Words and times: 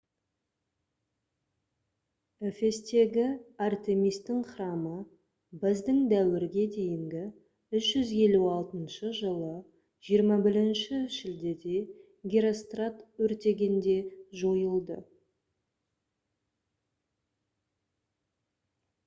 эфестегі 2.49 3.25
артемистің 3.65 4.39
храмы 4.53 4.93
б.д.д. 5.65 6.21
356 7.75 9.11
жылы 9.19 9.51
21 10.07 11.03
шілдеде 11.19 11.77
герострат 12.35 13.03
өртегенде 13.27 13.97
жойылды 14.45 14.97